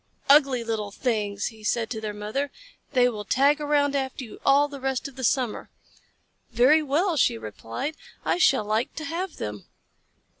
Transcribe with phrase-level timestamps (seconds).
[0.31, 2.49] "Ugly little things!" he said to their mother.
[2.93, 5.69] "They will tag around after you all the rest of the summer."
[6.49, 7.95] "Very well," she replied.
[8.25, 9.67] "I shall like to have them."